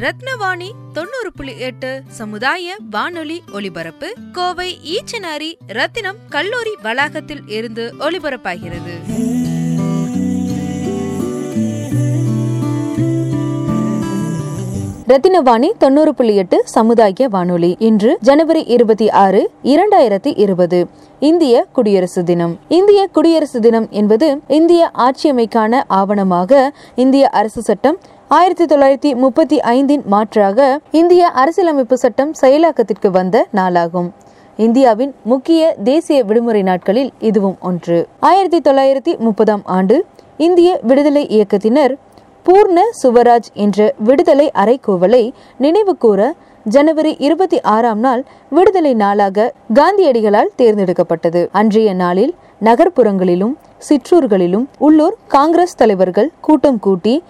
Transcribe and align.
ரத்னவாணி 0.00 0.70
தொண்ணூறு 0.92 1.32
புள்ளி 1.36 1.58
எட்டு 1.58 2.02
சமுதாய 2.08 2.76
வானொலி 2.90 3.42
ஒலிபரப்பு 3.52 4.12
கோவை 4.32 4.78
ஈச்சனாரி 4.84 5.54
ரத்தினம் 5.66 6.16
கல்லூரி 6.28 6.70
வளாகத்தில் 6.82 7.42
இருந்து 7.46 7.94
ஒலிபரப்பாகிறது. 7.98 8.94
ரத்தினவாணி 15.08 15.70
தொண்ணூறு 15.78 16.14
புள்ளி 16.14 16.36
எட்டு 16.36 16.62
சமுதாய 16.64 17.28
வானொலி 17.28 17.76
இன்று 17.78 18.18
ஜனவரி 18.20 18.64
இருபத்தி 18.66 19.10
ஆறு 19.10 19.50
இரண்டாயிரத்தி 19.62 20.32
இருபது. 20.36 20.86
இந்திய 21.20 21.66
குடியரசு 21.72 22.24
தினம். 22.24 22.58
இந்திய 22.68 23.06
குடியரசு 23.06 23.60
தினம் 23.60 23.88
என்பது 23.90 24.40
இந்திய 24.48 24.90
ஆட்சியமைக்கான 24.98 25.82
ஆவணமாக 25.90 26.70
இந்திய 26.94 27.28
அரசு 27.28 27.62
சட்டம் 27.62 27.98
ஆயிரத்தி 28.36 28.64
தொள்ளாயிரத்தி 28.64 29.10
முப்பத்தி 29.14 29.60
ஐந்தின் 29.60 30.02
மாற்றாக 30.06 30.80
இந்திய 30.90 31.30
அரசியலமைப்பு 31.42 31.96
சட்டம் 31.98 32.32
செயலாக்கத்திற்கு 32.40 33.08
வந்த 33.10 33.46
நாளாகும். 33.54 34.10
இந்தியாவின் 34.56 35.14
முக்கிய 35.24 35.76
தேசிய 35.84 36.24
விடுமுறை 36.24 36.62
நாட்களில் 36.62 37.10
இதுவும் 37.18 37.56
ஒன்று. 37.60 38.06
ஆயிரத்தி 38.20 38.70
தொள்ளாயிரத்தி 38.70 39.18
முப்பதாம் 39.18 39.64
ஆண்டு 39.64 40.04
இந்திய 40.36 40.80
விடுதலை 40.82 41.24
இயக்கத்தினர் 41.28 41.94
பூர்ண 42.46 42.78
சுவராஜ் 43.02 43.50
என்ற 43.52 43.94
விடுதலை 43.98 44.50
அறைகூவலை 44.54 45.30
நினைவு 45.58 45.96
கூற 45.96 46.34
ஜனவரி 46.64 47.16
இருபத்தி 47.18 47.60
ஆறாம் 47.60 47.98
நாள் 47.98 48.24
விடுதலை 48.50 48.94
நாளாக 48.94 49.52
காந்தியடிகளால் 49.74 50.56
தேர்ந்தெடுக்கப்பட்டது. 50.58 51.48
அன்றைய 51.52 51.94
நாளில் 51.94 52.34
நகர்ப்புறங்களிலும் 52.64 53.54
சிற்றூர்களிலும் 53.88 54.68
உள்ளூர் 54.78 55.16
காங்கிரஸ் 55.26 55.76
தலைவர்கள் 55.76 56.32
கூட்டம் 56.40 56.78
கூட்டி 56.78 57.22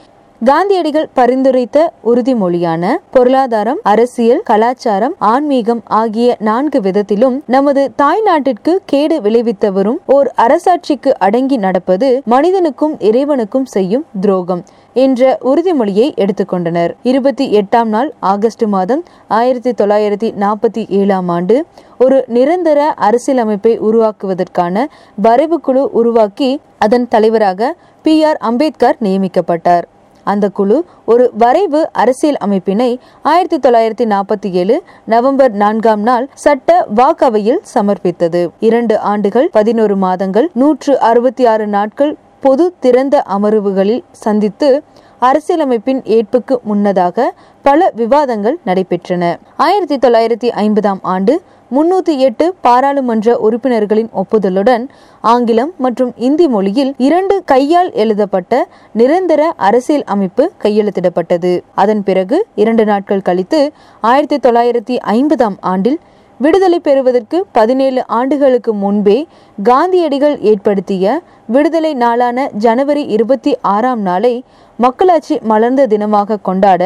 காந்தியடிகள் 0.42 1.08
பரிந்துரைத்த 1.14 1.78
உறுதிமொழியான 2.04 2.92
பொருளாதாரம் 3.10 3.80
அரசியல் 3.82 4.40
கலாச்சாரம் 4.42 5.14
ஆன்மீகம் 5.30 5.82
ஆகிய 5.94 6.36
நான்கு 6.38 6.78
விதத்திலும் 6.80 7.36
நமது 7.46 7.82
தாய் 7.96 8.22
நாட்டிற்கு 8.22 8.74
கேடு 8.84 9.16
விளைவித்தவரும் 9.20 9.98
ஓர் 10.06 10.30
அரசாட்சிக்கு 10.36 11.12
அடங்கி 11.18 11.56
நடப்பது 11.56 12.08
மனிதனுக்கும் 12.26 12.94
இறைவனுக்கும் 13.00 13.68
செய்யும் 13.70 14.06
துரோகம் 14.20 14.62
என்ற 14.96 15.36
உறுதிமொழியை 15.42 16.08
எடுத்துக்கொண்டனர் 16.16 16.94
இருபத்தி 17.02 17.44
எட்டாம் 17.52 17.88
நாள் 17.88 18.10
ஆகஸ்ட் 18.20 18.66
மாதம் 18.68 19.04
ஆயிரத்தி 19.28 19.74
தொள்ளாயிரத்தி 19.74 20.32
நாற்பத்தி 20.38 20.84
ஏழாம் 20.94 21.28
ஆண்டு 21.28 21.58
ஒரு 21.98 22.18
நிரந்தர 22.28 22.80
அரசியலமைப்பை 23.08 23.76
உருவாக்குவதற்கான 23.86 24.88
வரைவு 25.22 25.60
குழு 25.60 25.84
உருவாக்கி 25.92 26.52
அதன் 26.78 27.08
தலைவராக 27.08 27.72
பி 28.04 28.24
ஆர் 28.24 28.38
அம்பேத்கர் 28.42 29.00
நியமிக்கப்பட்டார். 29.00 29.86
அந்த 30.24 30.48
குழு 30.48 30.84
ஒரு 31.04 31.30
வரைவு 31.38 31.92
அரசியல் 31.92 32.36
அமைப்பினை 32.44 32.98
ஆயிரத்தி 33.22 33.68
தொள்ளாயிரத்தி 33.68 34.04
நாற்பத்தி 34.08 34.50
ஏழு 34.50 34.82
நவம்பர் 35.04 35.52
நான்காம் 35.52 36.00
நாள் 36.00 36.28
சட்ட 36.34 36.86
வாக்கவையில் 36.94 37.58
சமர்ப்பித்தது. 37.74 38.50
இரண்டு 38.60 38.98
ஆண்டுகள் 38.98 39.48
பதினோரு 39.52 39.96
மாதங்கள் 39.96 40.50
நூற்று 40.54 40.98
அறுபத்தி 40.98 41.46
ஆறு 41.46 41.66
நாட்கள் 41.66 42.16
பொது 42.40 42.74
திறந்த 42.80 43.24
அமர்வுகளில் 43.38 44.02
சந்தித்து 44.10 44.82
அரசியலமைப்பின் 45.20 46.00
ஏற்புக்கு 46.04 46.60
முன்னதாக 46.62 47.34
பல 47.62 47.90
விவாதங்கள் 47.94 48.58
நடைபெற்றன. 48.66 49.36
ஆயிரத்தி 49.56 49.96
தொள்ளாயிரத்தி 49.96 50.48
ஐம்பதாம் 50.64 51.00
ஆண்டு 51.02 51.42
முன்னூத்தி 51.74 52.16
எட்டு 52.16 52.54
பாராளுமன்ற 52.60 53.38
உறுப்பினர்களின் 53.38 54.10
ஒப்புதலுடன் 54.14 54.84
ஆங்கிலம் 55.20 55.72
மற்றும் 55.78 56.12
இந்தி 56.16 56.48
மொழியில் 56.48 56.94
இரண்டு 56.98 57.42
கையால் 57.44 57.90
எழுதப்பட்ட 57.92 58.68
நிரந்தர 58.92 59.52
அரசியல் 59.56 60.04
அமைப்பு 60.04 60.52
கையெழுத்திடப்பட்டது. 60.62 61.60
அதன் 61.74 62.02
பிறகு 62.04 62.46
இரண்டு 62.54 62.84
நாட்கள் 62.84 63.22
கழித்து 63.22 63.72
ஆயிரத்தி 64.00 64.38
தொள்ளாயிரத்தி 64.48 64.96
ஐம்பதாம் 65.16 65.56
ஆண்டில் 65.60 66.00
விடுதலை 66.40 66.78
பெறுவதற்கு 66.80 67.38
பதினேழு 67.52 68.02
ஆண்டுகளுக்கு 68.18 68.72
முன்பே 68.74 69.16
காந்தியடிகள் 69.58 70.36
ஏற்படுத்திய 70.50 71.04
விடுதலை 71.46 71.92
நாளான 71.94 72.48
ஜனவரி 72.64 73.02
இருபத்தி 73.16 73.52
ஆறாம் 73.74 74.02
நாளை 74.02 74.34
மக்களாட்சி 74.78 75.36
மலர்ந்த 75.50 75.86
தினமாக 75.86 76.40
கொண்டாட 76.48 76.82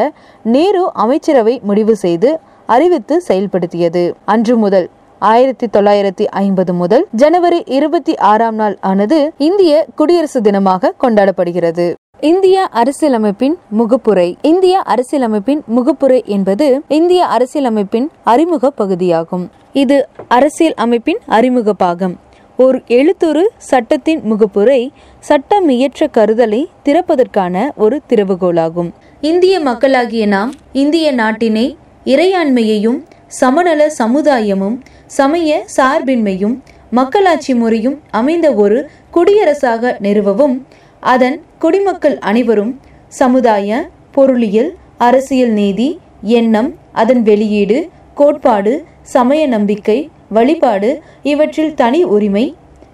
நேரு 0.54 0.84
அமைச்சரவை 1.04 1.54
முடிவு 1.62 1.96
செய்து 1.96 2.30
அறிவித்து 2.68 3.16
செயல்படுத்தியது. 3.28 4.04
அன்று 4.34 4.56
முதல் 4.56 4.86
ஆயிரத்தி 5.22 5.66
தொள்ளாயிரத்தி 5.66 6.24
ஐம்பது 6.44 6.72
முதல் 6.74 7.04
ஜனவரி 7.16 7.60
இருபத்தி 7.76 8.14
ஆறாம் 8.32 8.54
நாள் 8.54 8.76
ஆனது 8.90 9.18
இந்திய 9.48 9.86
குடியரசு 9.94 10.40
தினமாக 10.40 10.92
கொண்டாடப்படுகிறது. 11.02 11.86
இந்திய 12.28 12.68
அரசியலமைப்பின் 12.72 13.54
முகப்புரை. 13.78 14.34
இந்திய 14.42 14.82
அரசியலமைப்பின் 14.92 15.60
முகப்புரை 15.76 16.24
என்பது 16.24 16.82
இந்திய 16.88 17.26
அரசியலமைப்பின் 17.26 18.06
அறிமுக 18.24 18.70
பகுதியாகும். 18.70 19.50
இது 19.72 20.08
அரசியல் 20.28 20.74
அமைப்பின் 20.74 21.18
அறிமுக 21.26 21.72
பாகம். 21.72 22.14
ஓர் 22.56 22.76
எழுத்துரு 22.98 23.42
சட்டத்தின் 23.56 24.20
முகப்புரை 24.32 24.88
சட்டம் 25.20 25.68
இயற்ற 25.68 26.08
கருதலை 26.12 26.66
திறப்பதற்கான 26.84 27.66
ஒரு 27.76 28.00
திறவுகோலாகும். 28.08 28.90
இந்திய 29.20 29.60
மக்களாகிய 29.60 30.26
நாம் 30.26 30.52
இந்திய 30.72 31.14
நாட்டினை 31.14 31.66
இறையாண்மையையும் 32.04 33.00
சமநல 33.26 33.92
சமுதாயமும் 33.98 34.78
சமய 35.06 35.64
சார்பின்மையும் 35.76 36.56
மக்களாட்சி 36.90 37.54
முறையும் 37.54 38.00
அமைந்த 38.10 38.52
ஒரு 38.52 38.90
குடியரசாக 39.14 39.92
நிறுவவும் 39.98 40.66
அதன் 41.04 41.36
குடிமக்கள் 41.58 42.16
அனைவரும் 42.22 42.72
சமுதாய 43.12 43.70
பொருளியல் 44.10 44.70
அரசியல் 44.98 45.52
நீதி 45.52 45.88
எண்ணம் 46.34 46.70
அதன் 46.92 47.22
வெளியீடு 47.22 47.78
கோட்பாடு 48.14 48.72
சமய 49.12 49.42
நம்பிக்கை 49.46 49.98
வழிபாடு 50.30 50.90
இவற்றில் 51.22 51.74
தனி 51.74 52.00
உரிமை 52.10 52.44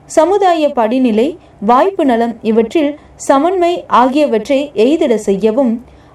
சமுதாய 0.09 0.63
படிநிலை 0.71 1.29
வாய்ப்பு 1.63 2.05
நலம் 2.05 2.35
இவற்றில் 2.43 2.91
சமன்மை 3.27 3.73
ஆகியவற்றை 4.01 4.61
எய்திட 4.85 5.15
செய்யவும் 5.27 5.73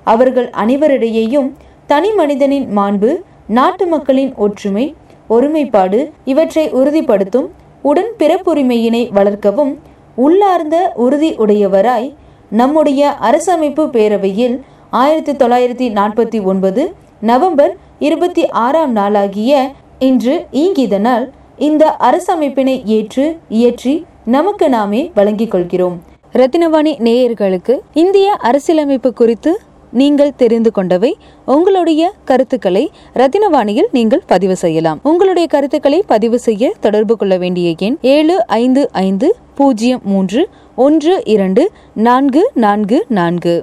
அவர்கள் 0.07 0.50
அனைவரிடையேயும் 0.55 1.50
தனி 1.88 2.09
மனிதனின் 2.13 2.67
மாண்பு 2.78 3.11
நாட்டு 3.50 3.85
மக்களின் 3.88 4.34
ஒற்றுமை 4.38 4.85
ஒருமைப்பாடு 5.29 6.00
இவற்றை 6.25 6.66
உறுதிப்படுத்தும் 6.72 7.47
உடன் 7.84 8.11
பிறப்புரிமையினை 8.19 9.03
வளர்க்கவும் 9.11 9.73
உள்ளார்ந்த 10.16 10.78
உறுதி 10.96 11.31
உடையவராய் 11.36 12.08
நம்முடைய 12.52 13.02
அரசமைப்பு 13.22 13.84
பேரவையில் 13.96 14.56
ஆயிரத்தி 14.90 15.31
தொள்ளாயிரத்தி 15.31 15.88
நாற்பத்தி 15.98 16.40
ஒன்பது 16.44 16.84
நவம்பர் 17.20 17.74
இருபத்தி 18.00 18.44
ஆறாம் 18.50 18.92
நாளாகிய 18.92 19.53
இன்று 20.00 20.36
ஈங்கிதனால் 20.52 21.26
இந்த 21.58 21.84
அரசமைப்பினை 22.00 22.76
ஏற்று 22.85 23.26
இயற்றி 23.50 23.94
நமக்கு 24.26 24.70
நாமே 24.70 25.12
வழங்கிக் 25.14 25.52
கொள்கிறோம். 25.52 25.96
ரத்தினவாணி 26.34 26.94
நேயர்களுக்கு 27.08 27.73
இந்திய 27.94 28.28
அரசியலமைப்பு 28.50 29.14
குறித்து 29.14 29.52
நீங்கள் 29.94 30.35
தெரிந்து 30.35 30.72
கொண்டவை 30.72 31.11
உங்களுடைய 31.46 32.11
கருத்துக்களை 32.26 32.91
ரத்தினவாணியில் 33.14 33.90
நீங்கள் 33.91 34.23
பதிவு 34.28 34.56
செய்யலாம். 34.56 35.00
உங்களுடைய 35.03 35.47
கருத்துக்களை 35.47 36.03
பதிவு 36.08 36.40
செய்ய 36.40 36.73
தொடர்பு 36.79 37.16
கொள்ள 37.18 37.38
வேண்டிய 37.38 37.73
எண் 37.79 37.97
ஏழு 38.16 38.35
ஐந்து 38.47 38.84
ஐந்து 38.91 39.29
பூஜ்ஜியம் 39.55 40.02
மூன்று 40.03 40.41
ஒன்று 40.75 41.13
இரண்டு 41.25 41.63
நான்கு 42.07 42.52
நான்கு 42.53 43.05
நான்கு. 43.09 43.53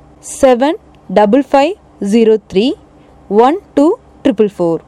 Seven 0.40 0.78
double 1.14 1.44
five 1.50 1.72
zero 2.12 2.36
three 2.52 2.66
one 3.28 3.58
two 3.74 3.86
triple 4.24 4.50
four 4.56 4.80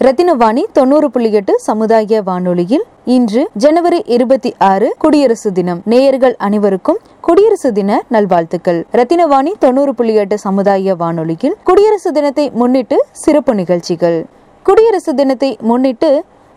Rathinavani 0.00 0.62
தொண்ணூறு 0.72 1.10
புள்ளி 1.10 1.32
எட்டு 1.32 1.52
சமுதாய 1.58 2.22
வானொலியில் 2.22 2.82
இன்று 3.04 3.42
ஜனவரி 3.56 4.02
இருபத்தி 4.06 4.54
ஆறு 4.58 4.94
குடியரசு 4.98 5.52
தினம். 5.52 5.80
நேயர்கள் 5.84 6.34
அனைவருக்கும் 6.36 6.98
குடியரசு 7.20 7.72
தின 7.72 8.00
நல்வாழ்த்துக்கள். 8.08 8.80
ரத்தினவாணி 8.92 9.52
தொண்ணூறு 9.58 9.94
புள்ளி 9.94 10.14
எட்டு 10.14 10.38
சமுதாய 10.38 10.94
வானொலியில் 10.94 11.56
குடியரசு 11.64 12.12
தினத்தை 12.12 12.50
முன்னிட்டு 12.50 12.98
சிறப்பு 13.12 13.54
நிகழ்ச்சிகள். 13.54 14.18
குடியரசு 14.66 15.14
தினத்தை 15.14 15.50
முன்னிட்டு 15.60 16.10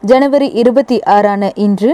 ஜனவரி 0.03 0.49
இருபத்தி 0.53 1.03
ஆறான 1.15 1.51
இன்று 1.55 1.91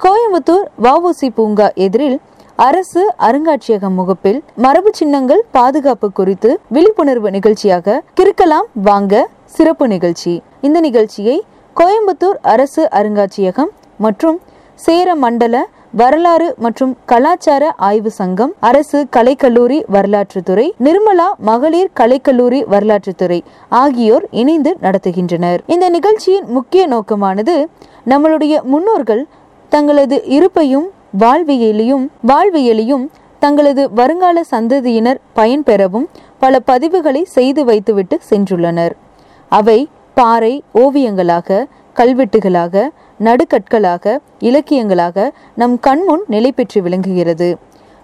கோயம்புத்தூர் 0.00 0.64
வவுசி 0.84 1.28
பூங்கா 1.34 1.66
எதிரில் 1.84 2.16
அரசு 2.56 3.02
அருங்காட்சியகம் 3.26 3.94
முகப்பில் 3.98 4.38
மரபு 4.54 4.90
சின்னங்கள் 4.92 5.42
பாதுகாப்பு 5.50 6.08
குறித்து 6.12 6.50
விழிப்புணர்வு 6.68 7.30
நிகழ்ச்சியாக 7.30 7.96
கிறுக்கலாம் 8.20 8.66
வாங்க 8.88 9.28
சிறப்பு 9.56 9.86
நிகழ்ச்சி. 9.88 10.32
இந்த 10.60 10.80
நிகழ்ச்சியை 10.80 11.36
கோயம்புத்தூர் 11.76 12.38
அரசு 12.54 12.82
அருங்காட்சியகம் 12.98 13.70
மற்றும் 13.96 14.38
சேர 14.78 15.14
மண்டல 15.14 15.56
வரலாறு 15.92 16.54
மற்றும் 16.58 16.92
கலாச்சார 17.06 17.64
ஆய்வு 17.88 18.10
சங்கம் 18.10 18.52
அரசு 18.60 19.06
கலைக்கல்லூரி 19.16 19.78
வரலாற்றுத்துறை 19.96 20.66
நிர்மலா 20.86 21.28
மகளிர் 21.50 21.90
கலைக்கல்லூரி 22.00 22.60
வரலாற்றுத்துறை 22.74 23.40
ஆகியோர் 23.68 24.26
இணைந்து 24.30 24.76
நடத்துகின்றனர். 24.80 25.62
இந்த 25.66 25.88
நிகழ்ச்சியின் 25.88 26.46
முக்கிய 26.48 26.84
நோக்கமானது 26.86 27.56
நம்மளுடைய 28.12 28.54
முன்னோர்கள் 28.62 29.24
தங்களது 29.68 30.22
இருப்பையும் 30.28 30.86
வாழ்வியலையும் 31.18 32.08
வாழ்வியலையும் 32.26 33.06
தங்களது 33.38 33.90
வருங்கால 33.90 34.42
சந்ததியினர் 34.50 35.20
பயன்பெறவும் 35.36 36.06
பல 36.38 36.60
பதிவுகளை 36.66 37.22
செய்து 37.22 37.64
வைத்துவிட்டு 37.64 38.20
சென்றுள்ளனர். 38.30 38.92
அவை 39.48 39.88
பாறை 40.14 40.62
ஓவியங்களாக 40.74 41.64
கல்வெட்டுகளாக 41.96 42.88
நடுக்கற்களாக 43.18 44.18
இலக்கியங்களாக 44.38 45.32
நம் 45.54 45.80
கண்முன் 45.80 46.24
நிலை 46.26 46.52
பெற்று 46.52 46.82
விளங்குகிறது. 46.82 47.56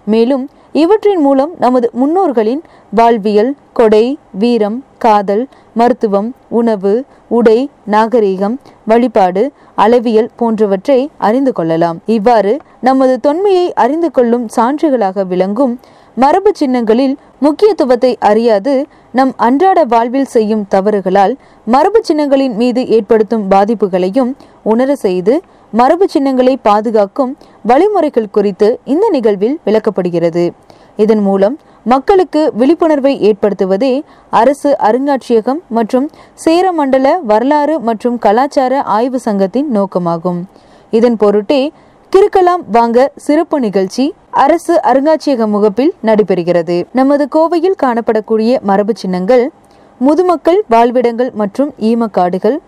மேலும் 0.05 0.49
இவற்றின் 0.75 1.21
மூலம் 1.21 1.51
நமது 1.59 1.89
முன்னோர்களின் 1.93 2.61
வாழ்வியல் 2.91 3.55
கொடை 3.73 4.05
வீரம் 4.31 4.83
காதல் 4.97 5.47
மருத்துவம் 5.73 6.29
உணவு 6.49 7.05
உடை 7.27 7.69
நாகரீகம் 7.91 8.55
வழிபாடு 8.85 9.43
அளவியல் 9.75 10.29
போன்றவற்றை 10.35 11.09
அறிந்து 11.17 11.51
கொள்ளலாம். 11.53 11.97
இவ்வாறு 12.05 12.53
நமது 12.81 13.19
தொன்மையை 13.19 13.73
அறிந்து 13.73 14.11
கொள்ளும் 14.11 14.45
சான்றுகளாக 14.55 15.25
விளங்கும் 15.25 15.73
மரபு 16.17 16.51
சின்னங்களில் 16.53 17.15
முக்கியத்துவத்தை 17.39 18.15
அறியாது 18.19 18.73
நம் 19.11 19.33
அன்றாட 19.37 19.85
வாழ்வில் 19.85 20.31
செய்யும் 20.35 20.65
தவறுகளால் 20.69 21.33
மரபு 21.67 21.99
சின்னங்களின் 22.03 22.55
மீது 22.55 22.87
ஏற்படுத்தும் 22.87 23.45
பாதிப்புகளையும் 23.51 24.31
உணர 24.63 24.95
செய்து 24.95 25.33
மரபு 25.79 26.05
சின்னங்களை 26.13 26.53
பாதுகாக்கும் 26.67 27.29
வழிமுறைகள் 27.69 28.33
குறித்து 28.35 28.67
இந்த 28.93 29.05
நிகழ்வில் 29.09 29.59
விளக்கப்படுகிறது. 29.65 30.43
இதன் 31.03 31.21
மூலம் 31.27 31.55
மக்களுக்கு 31.91 32.41
விழிப்புணர்வை 32.59 33.13
ஏற்படுத்துவதே 33.27 33.91
அரசு 34.39 34.71
அருங்காட்சியகம் 34.87 35.61
மற்றும் 35.77 36.07
சேரமண்டல 36.45 37.13
வரலாறு 37.31 37.75
மற்றும் 37.89 38.17
கலாச்சார 38.25 38.81
ஆய்வு 38.97 39.19
சங்கத்தின் 39.19 39.69
நோக்கமாகும். 39.77 40.41
இதன் 40.97 41.17
பொருட்டே 41.21 41.61
கிருக்கலாம் 42.13 42.63
வாங்க 42.77 43.11
சிறப்பு 43.25 43.59
நிகழ்ச்சி 43.59 44.05
அரசு 44.45 44.73
அருங்காட்சியக 44.91 45.47
முகப்பில் 45.55 45.93
நடைபெறுகிறது. 46.09 46.77
நமது 46.99 47.27
கோவையில் 47.35 47.79
காணப்படக்கூடிய 47.83 48.61
மரபு 48.71 48.95
சின்னங்கள் 49.03 49.45
முதுமக்கள் 50.01 50.59
வாழ்விடங்கள் 50.73 51.31
மற்றும் 51.41 51.71
ஈமக்காடுகள் 51.89 52.59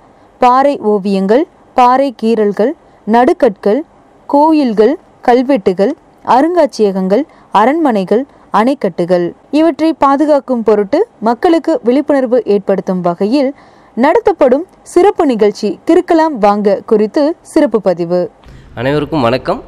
பாறை 0.42 0.74
ஓவியங்கள் 0.94 1.44
பாறை 1.78 2.10
கீறல்கள் 2.22 2.74
நடுக்கற்கள் 3.06 3.82
கோயில்கள் 4.28 4.96
கல்வெட்டுகள் 5.22 5.94
அருங்காட்சியகங்கள் 6.26 7.24
அரண்மனைகள் 7.52 8.26
அணைக்கட்டுகள். 8.60 9.26
இவற்றை 9.52 9.94
பாதுகாக்கும் 9.94 10.64
பொருட்டு 10.64 11.08
மக்களுக்கு 11.20 11.80
விழிப்புணர்வு 11.84 12.42
ஏற்படுத்தும் 12.46 13.02
வகையில் 13.02 13.56
நடத்தப்படும் 13.96 14.66
சிறப்பு 14.82 15.26
நிகழ்ச்சி 15.26 15.80
கிருக்கலாம் 15.88 16.36
வாங்க 16.40 16.82
குறித்து 16.86 17.36
சிறப்பு 17.42 17.82
பதிவு. 17.82 18.32
அனைவருக்கும் 18.76 19.22
வணக்கம். 19.22 19.64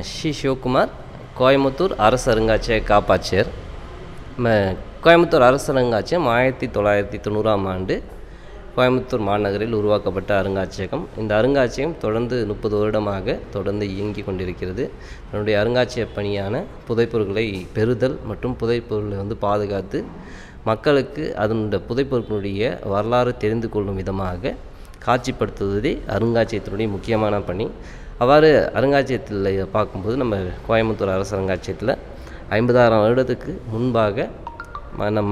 ஸ்ரீ 0.00 0.32
சிவகுமார் 0.42 0.88
கோயம்புத்தூர் 1.40 1.94
அரசு 1.96 2.34
அருங்காட்சியக 2.34 2.86
காப்பாட்சியர் 2.92 3.50
கோயம்புத்தூர் 5.04 5.46
அரசு 5.48 5.74
அருங்காட்சியம் 5.74 6.26
ஆயிரத்தி 6.26 6.66
தொள்ளாயிரத்தி 6.66 7.18
தொண்ணூறாம் 7.26 7.66
ஆண்டு 7.66 8.02
கோயம்புத்தூர் 8.78 9.22
மாநகரில் 9.28 9.72
உருவாக்கப்பட்ட 9.78 10.30
அருங்காட்சியகம். 10.40 11.04
இந்த 11.20 11.32
அருங்காட்சியகம் 11.38 11.96
தொடர்ந்து 12.02 12.36
முப்பது 12.50 12.74
வருடமாக 12.80 13.34
தொடர்ந்து 13.54 13.84
இயங்கி 13.94 14.22
கொண்டிருக்கிறது. 14.26 14.84
தன்னுடைய 15.30 15.54
அருங்காட்சியக 15.62 16.06
பணியான 16.18 16.60
புதைப்பொருட்களை 16.88 17.44
பெறுதல் 17.76 18.16
மற்றும் 18.30 18.54
புதைப்பொருளை 18.60 19.16
வந்து 19.22 19.36
பாதுகாத்து 19.46 20.00
மக்களுக்கு 20.70 21.24
அதனுடைய 21.42 21.80
புதைப்பொருட்களுடைய 21.88 22.62
வரலாறு 22.92 23.32
தெரிந்து 23.44 23.68
கொள்ளும் 23.74 23.98
விதமாக 24.00 24.54
காட்சிப்படுத்துவதே 25.06 25.92
அருங்காட்சியகத்தினுடைய 26.16 26.88
முக்கியமான 26.96 27.40
பணி. 27.50 27.66
அவ்வாறு 28.22 28.50
அருங்காட்சியகத்தில் 28.78 29.72
பார்க்கும்போது 29.76 30.16
நம்ம 30.22 30.36
கோயம்புத்தூர் 30.68 31.16
அரசு 31.16 31.34
அருங்காட்சியகத்தில் 31.36 31.94
ஐம்பதாயிரம் 32.58 33.02
வருடத்துக்கு 33.04 33.54
முன்பாக 33.72 34.28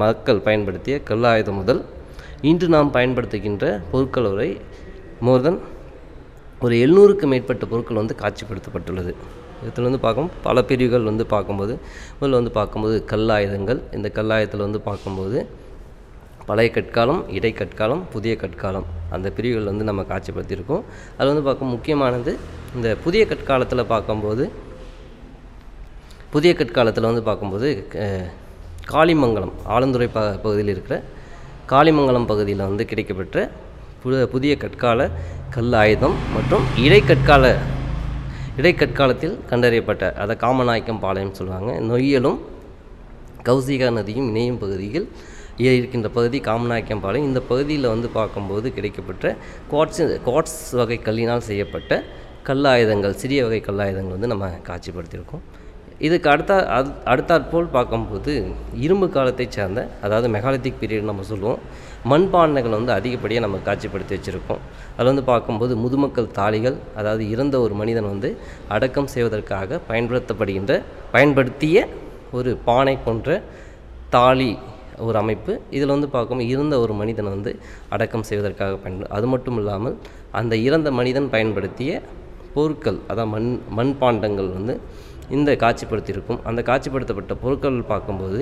மக்கள் 0.03 0.45
பயன்படுத்திய 0.47 0.97
கல்லாயுதம் 1.09 1.59
முதல் 1.61 1.81
இன்று 2.45 2.67
நாம் 2.73 2.91
பயன்படுத்துகின்ற 2.95 3.65
பொருட்கள் 3.91 4.27
வரை 4.31 4.49
மோர் 5.25 5.43
தென் 5.45 5.57
ஒரு 6.65 6.73
எழுநூறுக்கு 6.83 7.25
மேற்பட்ட 7.31 7.63
பொருட்கள் 7.71 7.99
வந்து 7.99 8.15
காட்சிப்படுத்தப்பட்டுள்ளது. 8.19 9.11
இதில் 9.67 9.87
வந்து 9.87 10.01
பார்க்கும் 10.03 10.29
பல 10.43 10.63
பிரிவுகள் 10.69 11.07
வந்து 11.09 11.25
பார்க்கும்போது 11.33 11.73
முதல்ல 12.17 12.39
வந்து 12.39 12.53
பார்க்கும்போது 12.59 12.97
கல்லாயுதங்கள் 13.11 13.79
இந்த 13.97 14.11
கல்லாயுதத்தில் 14.17 14.63
வந்து 14.65 14.81
பார்க்கும்போது 14.89 15.39
பழைய 16.49 16.69
கற்காலம் 16.77 17.21
இடை 17.37 17.51
கற்காலம் 17.61 18.03
புதிய 18.13 18.33
கற்காலம் 18.43 18.87
அந்த 19.15 19.27
பிரிவுகள் 19.37 19.69
வந்து 19.71 19.89
நம்ம 19.89 20.05
காட்சிப்படுத்தியிருக்கோம். 20.11 20.83
அதில் 21.17 21.31
வந்து 21.33 21.45
பார்க்க 21.49 21.73
முக்கியமானது 21.75 22.31
இந்த 22.77 22.89
புதிய 23.05 23.23
கற்காலத்தில் 23.33 23.89
பார்க்கும்போது 23.93 24.45
புதிய 26.35 26.53
கற்காலத்தில் 26.61 27.11
வந்து 27.11 27.27
பார்க்கும்போது 27.29 27.67
காளிமங்கலம் 28.93 29.55
ஆலந்துறை 29.75 30.09
ப 30.15 30.21
பகுதியில் 30.45 30.73
இருக்கிற 30.75 30.97
காளிமங்கலம் 31.71 32.27
பகுதியில் 32.31 32.67
வந்து 32.69 32.83
கிடைக்கப்பெற்ற 32.91 33.37
புது 34.01 34.17
புதிய 34.33 34.53
கற்கால 34.61 35.09
கல் 35.55 35.75
ஆயுதம் 35.81 36.15
மற்றும் 36.35 36.65
இடைக்கற்கால 36.83 37.45
இடைக்கற்காலத்தில் 38.59 39.35
கண்டறியப்பட்ட 39.49 40.03
அதை 40.23 40.35
காமநாயக்கம் 40.43 41.01
பாளையம் 41.05 41.35
சொல்லுவாங்க. 41.39 41.71
நொய்யலும் 41.89 42.39
கௌசிகா 43.47 43.89
நதியும் 43.97 44.29
இணையும் 44.31 44.61
பகுதியில் 44.63 45.07
இருக்கின்ற 45.79 46.09
பகுதி 46.17 46.39
காமநாயக்கம் 46.47 47.03
பாளையம். 47.05 47.27
இந்த 47.31 47.41
பகுதியில் 47.51 47.91
வந்து 47.93 48.09
பார்க்கும்போது 48.17 48.69
கிடைக்கப்பெற்ற 48.77 49.35
குவாட்ஸ் 49.71 50.01
குவாட்ஸ் 50.27 50.59
வகை 50.79 50.99
கல்லினால் 51.07 51.47
செய்யப்பட்ட 51.49 52.01
கல்லாயுதங்கள் 52.49 53.19
சிறிய 53.21 53.39
வகை 53.47 53.61
கல்லாயுதங்கள் 53.69 54.17
வந்து 54.17 54.33
நம்ம 54.33 54.51
காட்சிப்படுத்தியிருக்கோம். 54.69 55.43
இதுக்கு 56.05 56.27
அடுத்த 56.31 56.53
அடுத்தாற்போல் 57.11 57.69
பார்க்கும்போது 57.75 58.33
இரும்பு 58.85 59.07
காலத்தை 59.15 59.45
சேர்ந்த 59.55 59.81
அதாவது 60.05 60.27
மெகாலித்திக் 60.35 60.79
பீரியட் 60.81 61.07
நம்ம 61.09 61.23
சொல்லுவோம் 61.29 61.61
மண்பாண்டங்கள் 62.11 62.75
வந்து 62.77 62.93
அதிகப்படியாக 62.97 63.45
நம்ம 63.45 63.59
காட்சிப்படுத்தி 63.67 64.13
வச்சுருக்கோம். 64.15 64.61
அதில் 64.95 65.09
வந்து 65.11 65.23
பார்க்கும்போது 65.31 65.73
முதுமக்கள் 65.83 66.29
தாளிகள் 66.39 66.77
அதாவது 66.99 67.23
இறந்த 67.33 67.55
ஒரு 67.65 67.75
மனிதன் 67.81 68.09
வந்து 68.13 68.29
அடக்கம் 68.75 69.09
செய்வதற்காக 69.13 69.79
பயன்படுத்தப்படுகின்ற 69.89 70.75
பயன்படுத்திய 71.15 71.87
ஒரு 72.37 72.51
பானை 72.69 72.95
போன்ற 73.07 73.29
தாலி 74.15 74.51
ஒரு 75.07 75.17
அமைப்பு. 75.23 75.51
இதில் 75.75 75.93
வந்து 75.95 76.09
பார்க்கும்போது 76.13 76.51
இறந்த 76.53 76.75
ஒரு 76.83 76.93
மனிதன் 77.01 77.33
வந்து 77.33 77.51
அடக்கம் 77.95 78.27
செய்வதற்காக 78.29 78.77
பயன்படு 78.83 79.11
அது 79.17 79.27
மட்டும் 79.33 79.59
இல்லாமல் 79.61 79.97
அந்த 80.39 80.53
இறந்த 80.67 80.89
மனிதன் 80.99 81.29
பயன்படுத்திய 81.35 81.91
பொருட்கள் 82.55 82.99
அதாவது 83.11 83.31
மண் 83.33 83.49
மண்பாண்டங்கள் 83.77 84.49
வந்து 84.57 84.73
இந்த 85.35 85.51
காட்சிப்படுத்தியிருக்கும். 85.63 86.41
அந்த 86.49 86.61
காட்சிப்படுத்தப்பட்ட 86.69 87.33
பொருட்கள் 87.43 87.77
பார்க்கும்போது 87.91 88.39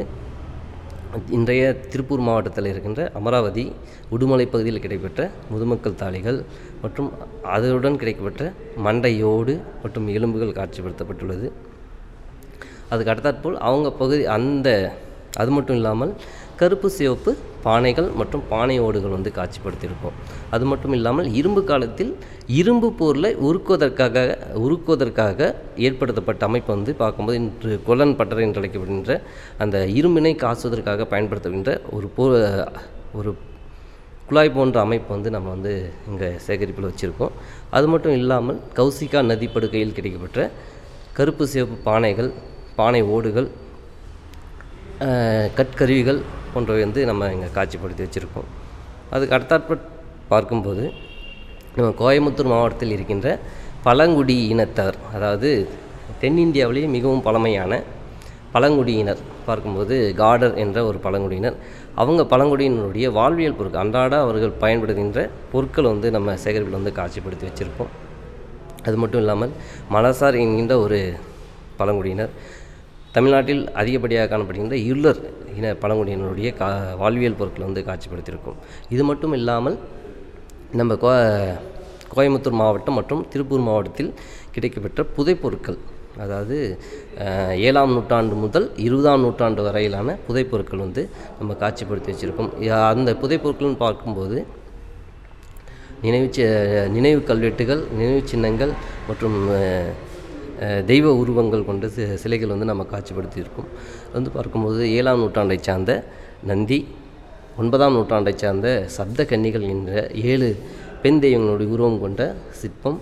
இன்றைய 1.37 1.63
திருப்பூர் 1.91 2.23
மாவட்டத்தில் 2.27 2.69
இருக்கின்ற 2.71 3.01
அமராவதி 3.19 3.63
உடுமலை 4.15 4.45
பகுதியில் 4.53 4.81
கிடைக்கப்பெற்ற 4.83 5.23
முதுமக்கள் 5.51 5.97
தாளிகள் 6.01 6.39
மற்றும் 6.83 7.09
அதனுடன் 7.55 7.99
கிடைக்கப்பெற்ற 8.01 8.45
மண்டையோடு 8.87 9.53
மற்றும் 9.83 10.07
எலும்புகள் 10.17 10.57
காட்சிப்படுத்தப்பட்டுள்ளது. 10.59 11.47
அதுக்கு 12.91 13.11
அடுத்தாற்போல் 13.13 13.57
அவங்க 13.69 13.89
பகுதி 14.01 14.23
அந்த 14.37 14.69
அது 15.41 15.51
மட்டும் 15.57 15.77
இல்லாமல் 15.79 16.11
கருப்பு 16.59 16.89
சிவப்பு 16.97 17.31
பானைகள் 17.65 18.07
மற்றும் 18.19 18.43
பானை 18.51 18.75
ஓடுகள் 18.85 19.15
வந்து 19.15 19.31
காட்சிப்படுத்தியிருக்கோம். 19.37 20.17
அது 20.55 20.65
மட்டும் 20.71 20.95
இல்லாமல் 20.97 21.29
இரும்பு 21.39 21.61
காலத்தில் 21.71 22.11
இரும்பு 22.59 22.89
பொருளை 22.99 23.31
உருக்குவதற்காக 23.47 24.25
உருக்குவதற்காக 24.65 25.39
ஏற்படுத்தப்பட்ட 25.87 26.43
அமைப்பு 26.49 26.71
வந்து 26.75 26.93
பார்க்கும்போது 27.01 27.37
இன்று 27.41 27.73
குலன் 27.89 28.15
பட்டறை 28.19 28.45
என்று 28.47 28.61
அழைக்கப்படுகின்ற 28.61 29.15
அந்த 29.65 29.79
இரும்பினை 29.99 30.33
காசுவதற்காக 30.45 31.07
பயன்படுத்துகின்ற 31.13 31.73
ஒரு 31.97 32.09
பொ 32.17 32.25
ஒரு 33.19 33.31
குழாய் 34.29 34.55
போன்ற 34.55 34.77
அமைப்பு 34.85 35.09
வந்து 35.15 35.29
நம்ம 35.35 35.47
வந்து 35.55 35.73
இங்கே 36.09 36.29
சேகரிப்பில் 36.45 36.87
வச்சுருக்கோம். 36.89 37.33
அது 37.77 37.85
மட்டும் 37.93 38.15
இல்லாமல் 38.21 38.59
கௌசிகா 38.79 39.19
நதிப்படுகையில் 39.31 39.93
கிடைக்கப்பட்ட 39.97 40.39
கருப்பு 41.17 41.45
சிவப்பு 41.51 41.77
பானைகள் 41.89 42.29
பானை 42.79 43.01
ஓடுகள் 43.15 43.47
கட்கருவிகள் 45.57 45.59
கற்கருவிகள் 45.59 46.19
போன்றவை 46.55 46.81
வந்து 46.85 47.01
நம்ம 47.11 47.31
இங்கே 47.35 47.49
காட்சிப்படுத்தி 47.57 48.05
வச்சுருக்கோம் 48.05 48.49
அதுக்கு 49.15 49.35
அடுத்தாற்ப 49.37 49.79
பார்க்கும்போது 50.33 50.83
நம்ம 51.77 51.89
கோயம்புத்தூர் 52.01 52.53
மாவட்டத்தில் 52.53 52.95
இருக்கின்ற 52.97 53.29
பழங்குடி 53.87 54.37
இனத்தவர் 54.53 54.97
அதாவது 55.15 55.49
தென்னிந்தியாவிலேயே 56.21 56.87
மிகவும் 56.95 57.25
பழமையான 57.27 57.81
பழங்குடியினர் 58.55 59.21
பார்க்கும்போது 59.47 59.95
காடர் 60.19 60.53
என்ற 60.63 60.77
ஒரு 60.89 60.97
பழங்குடியினர். 61.05 61.55
அவங்க 62.01 62.21
பழங்குடியினருடைய 62.33 63.07
வாழ்வியல் 63.17 63.57
பொருட்கள் 63.57 63.81
அன்றாட 63.83 64.13
அவர்கள் 64.25 64.53
பயன்படுகின்ற 64.61 65.19
பொருட்கள் 65.53 65.89
வந்து 65.91 66.07
நம்ம 66.15 66.35
சேகரிப்பில் 66.43 66.77
வந்து 66.79 66.93
காட்சிப்படுத்தி 66.99 67.45
வச்சுருப்போம். 67.49 67.91
அது 68.87 68.95
மட்டும் 69.01 69.21
இல்லாமல் 69.23 69.53
மலசார் 69.95 70.37
என்கின்ற 70.43 70.75
ஒரு 70.85 70.99
பழங்குடியினர் 71.79 72.33
தமிழ்நாட்டில் 73.15 73.71
அதிகப்படியாக 73.71 74.27
காணப்படுகின்ற 74.31 74.71
இருளர் 74.71 75.19
இன 75.57 75.73
பழங்குடியினருடைய 75.73 76.49
கா 76.57 76.67
வாழ்வியல் 76.93 77.37
பொருட்களை 77.39 77.67
வந்து 77.67 77.83
காட்சிப்படுத்தியிருக்கும். 77.91 78.57
இது 78.89 79.03
மட்டும் 79.03 79.33
இல்லாமல் 79.33 79.77
நம்ம 80.71 80.95
கோ 80.95 81.11
கோயம்புத்தூர் 82.15 82.59
மாவட்டம் 82.61 82.93
மற்றும் 82.93 83.25
திருப்பூர் 83.29 83.59
மாவட்டத்தில் 83.59 84.13
கிடைக்கப்பெற்ற 84.55 85.05
புதைப்பொருட்கள் 85.17 85.77
அதாவது 86.19 86.57
ஏழாம் 87.67 87.93
நூற்றாண்டு 87.93 88.35
முதல் 88.35 88.67
இருபதாம் 88.77 89.21
நூற்றாண்டு 89.21 89.63
வரையிலான 89.63 90.17
புதைப்பொருட்கள் 90.27 90.83
வந்து 90.85 91.09
நம்ம 91.39 91.53
காட்சிப்படுத்தி 91.53 92.11
வச்சுருக்கோம். 92.11 92.69
அந்த 92.69 93.13
புதைப்பொருட்கள்னு 93.13 93.75
பார்க்கும்போது 93.75 94.45
நினைவு 96.01 96.29
சி- 96.35 96.89
நினைவு 96.89 97.23
கல்வெட்டுகள் 97.23 97.83
நினைவு 97.91 98.21
சின்னங்கள் 98.27 98.71
மற்றும் 99.07 99.35
தெய்வ 100.89 101.07
உருவங்கள் 101.21 101.65
கொண்ட 101.69 101.87
சிலைகள் 102.23 102.53
வந்து 102.53 102.69
நம்ம 102.71 102.83
காட்சிப்படுத்தியிருக்கோம். 102.93 103.69
வந்து 104.15 104.29
பார்க்கும்போது 104.35 104.81
ஏழாம் 104.97 105.21
நூற்றாண்டை 105.23 105.57
சார்ந்த 105.67 105.91
நந்தி 106.49 106.79
ஒன்பதாம் 107.61 107.95
நூற்றாண்டை 107.97 108.33
சார்ந்த 108.43 108.69
சப்த 108.95 109.25
கன்னிகள் 109.31 109.65
என்ற 109.73 109.91
ஏழு 110.31 110.49
பெண் 111.03 111.21
தெய்வங்களுடைய 111.23 111.69
உருவம் 111.75 111.99
கொண்ட 112.03 112.21
சிற்பம். 112.61 112.97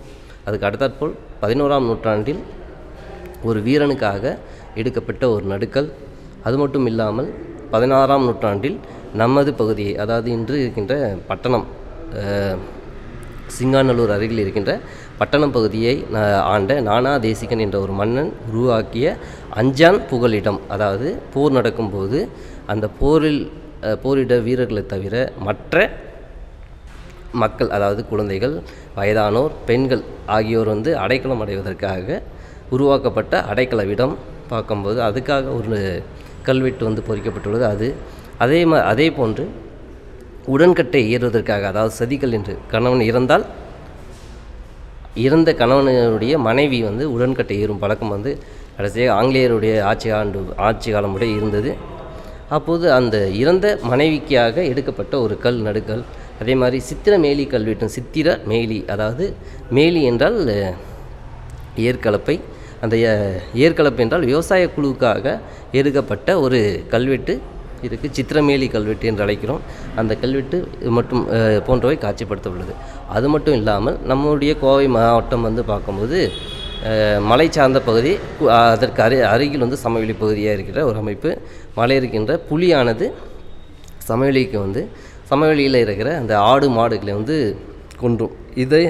அதுக்கு 0.46 0.66
அடுத்தாற்போல் 0.68 1.14
பதினோராம் 1.42 1.86
நூற்றாண்டில் 1.90 2.42
ஒரு 3.48 3.60
வீரனுக்காக 3.66 4.24
எடுக்கப்பட்ட 4.80 5.24
ஒரு 5.34 5.44
நடுக்கல். 5.52 5.88
அது 6.48 6.56
மட்டும் 6.62 6.86
இல்லாமல் 6.90 7.28
பதினாறாம் 7.74 8.24
நூற்றாண்டில் 8.28 8.78
நமது 9.22 9.50
பகுதியை 9.60 9.92
அதாவது 10.02 10.28
இன்று 10.36 10.56
இருக்கின்ற 10.62 10.94
பட்டணம் 11.30 11.66
சிங்காநல்லூர் 13.56 14.12
அருகில் 14.14 14.42
இருக்கின்ற 14.42 14.72
பட்டணம் 15.18 15.54
பகுதியை 15.56 15.94
ஆண்ட 16.52 16.72
நானா 16.80 17.12
தேசிகன் 17.26 17.62
என்ற 17.64 17.76
ஒரு 17.80 17.92
மன்னன் 17.92 18.30
உருவாக்கிய 18.50 19.08
அஞ்சான் 19.60 20.00
புகலிடம் 20.10 20.60
அதாவது 20.68 21.08
போர் 21.34 21.56
நடக்கும்போது 21.58 22.18
அந்த 22.66 22.86
போரில் 23.00 23.42
போரிட 24.02 24.34
வீரர்களை 24.46 24.82
தவிர 24.86 25.14
மற்ற 25.46 25.76
மக்கள் 27.42 27.70
அதாவது 27.76 28.00
குழந்தைகள் 28.10 28.54
வயதானோர் 28.96 29.54
பெண்கள் 29.68 30.02
ஆகியோர் 30.36 30.70
வந்து 30.74 30.90
அடைக்கலம் 31.04 31.42
அடைவதற்காக 31.44 32.18
உருவாக்கப்பட்ட 32.70 33.34
அடைக்கலவிடம் 33.52 34.14
பார்க்கும்போது 34.48 34.98
அதுக்காக 35.08 35.52
ஒரு 35.58 35.78
கல்வெட்டு 36.48 36.82
வந்து 36.88 37.02
பொறிக்கப்பட்டுள்ளது. 37.08 37.64
அது 37.74 37.88
அதே 38.44 38.60
மா 38.70 38.78
அதே 38.92 39.06
போன்று 39.18 39.44
உடன்கட்டை 40.54 41.02
ஏறுவதற்காக 41.14 41.66
அதாவது 41.72 41.94
சதிகள் 42.00 42.34
என்று 42.38 42.54
கணவன் 42.72 43.04
இறந்தால் 43.10 43.44
இறந்த 45.22 45.50
கணவனுடைய 45.54 46.34
மனைவி 46.44 46.78
வந்து 46.82 47.04
உடன்கட்டை 47.10 47.56
ஏறும் 47.60 47.78
பழக்கம் 47.78 48.10
வந்து 48.10 48.30
கடைசியாக 48.76 49.16
ஆங்கிலேயருடைய 49.16 49.74
ஆட்சி 49.84 50.08
ஆண்டு 50.12 50.38
ஆட்சி 50.64 50.88
காலம் 50.90 51.12
கூட 51.12 51.26
இருந்தது. 51.34 51.70
அப்போது 52.50 52.86
அந்த 52.92 53.16
இறந்த 53.34 53.66
மனைவிக்காக 53.90 54.56
எடுக்கப்பட்ட 54.70 55.14
ஒரு 55.20 55.38
கல் 55.38 55.60
நடுக்கல் 55.62 56.02
அதே 56.40 56.54
மாதிரி 56.54 56.78
சித்திர 56.88 57.18
மேலி 57.18 57.44
கல்வெட்டும் 57.46 57.94
சித்திர 57.94 58.36
மேலி 58.46 58.78
அதாவது 58.88 59.24
மேலி 59.70 60.02
என்றால் 60.04 60.38
ஏற்கலப்பை 60.42 60.74
ஏர்கலப்பை 61.84 62.36
அந்த 62.82 62.94
அஹ், 63.08 63.38
என்றால் 64.00 64.24
விவசாய 64.24 64.64
குழுவுக்காக 64.68 65.26
எடுக்கப்பட்ட 65.72 66.38
ஒரு 66.40 66.58
கல்வெட்டு 66.88 67.34
இருக்குது 67.88 68.14
சித்திரமேலி 68.18 68.66
கல்வெட்டு 68.74 69.08
என்று 69.10 69.24
அழைக்கிறோம். 69.26 69.62
அந்த 70.00 70.12
கல்வெட்டு 70.22 70.58
மட்டும் 70.98 71.22
போன்றவை 71.68 71.96
காட்சிப்படுத்த 72.04 72.52
உள்ளது 72.54 72.74
அது 73.16 73.28
மட்டும் 73.34 73.56
இல்லாமல் 73.60 73.98
நம்முடைய 74.12 74.54
கோவை 74.64 74.86
மாவட்டம் 74.96 75.46
வந்து 75.48 75.64
பார்க்கும்போது 75.72 76.20
மலை 77.30 77.46
சார்ந்த 77.56 77.78
பகுதி 77.88 78.10
அதற்கு 78.54 79.00
அரு 79.04 79.18
அருகில் 79.32 79.64
வந்து 79.64 79.78
சமவெளி 79.84 80.14
பகுதியாக 80.22 80.56
இருக்கிற 80.56 80.78
ஒரு 80.88 80.98
அமைப்பு. 81.02 81.30
மலை 81.78 81.94
இருக்கின்ற 82.00 82.32
புலியானது 82.48 83.06
சமவெளிக்கு 84.08 84.58
வந்து 84.64 84.80
சமவெளியில் 85.30 85.78
இருக்கிற 85.84 86.08
அந்த 86.22 86.32
ஆடு 86.50 86.66
மாடுகளை 86.78 87.12
வந்து 87.20 87.36
கொன்றும். 88.02 88.34
இதை 88.64 88.82